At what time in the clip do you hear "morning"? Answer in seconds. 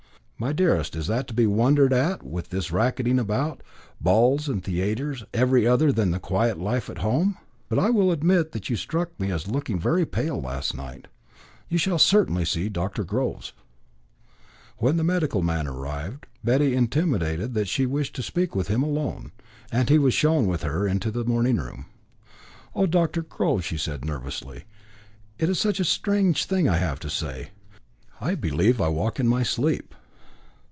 21.23-21.57